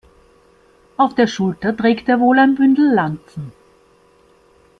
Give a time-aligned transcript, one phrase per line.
[0.97, 3.53] Auf der Schulter trägt er wohl ein Bündel Lanzen.